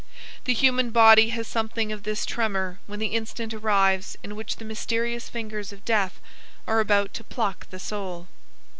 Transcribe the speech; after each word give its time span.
The 0.45 0.55
human 0.55 0.89
body 0.89 1.29
has 1.29 1.47
something 1.47 1.91
of 1.91 2.01
this 2.01 2.25
tremor 2.25 2.79
when 2.87 2.97
the 2.97 3.09
instant 3.13 3.53
arrives 3.53 4.17
in 4.23 4.35
which 4.35 4.55
the 4.55 4.65
mysterious 4.65 5.29
fingers 5.29 5.71
of 5.71 5.85
Death 5.85 6.19
are 6.65 6.79
about 6.79 7.13
to 7.13 7.23
pluck 7.23 7.69
the 7.69 7.77
soul. 7.77 8.27